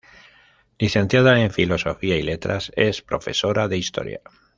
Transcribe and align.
Licenciada 0.79 1.39
en 1.39 1.51
Filosofía 1.51 2.17
y 2.17 2.23
Letras, 2.23 2.71
es 2.75 3.03
profesora 3.03 3.67
de 3.67 3.77
Historia. 3.77 4.21